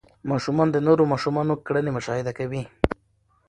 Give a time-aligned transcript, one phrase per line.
[0.29, 2.63] ماشومان د نورو ماشومانو کړنې مشاهده کوي.